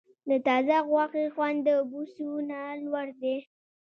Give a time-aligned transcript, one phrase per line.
[0.29, 3.37] د تازه غوښې خوند د بوسو نه لوړ دی.